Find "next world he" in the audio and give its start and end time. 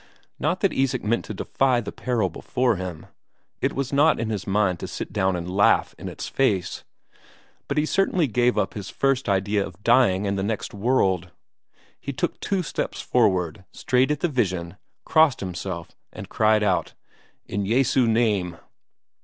10.43-12.13